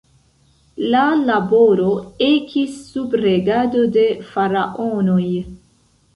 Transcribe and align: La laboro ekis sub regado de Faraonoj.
La 0.93 1.03
laboro 1.27 1.89
ekis 2.29 2.81
sub 2.87 3.15
regado 3.27 3.85
de 3.99 4.09
Faraonoj. 4.33 5.29